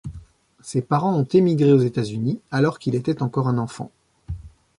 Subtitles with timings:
[0.61, 3.91] Ses parents ont émigré aux États-Unis alors qu'il était encore un enfant.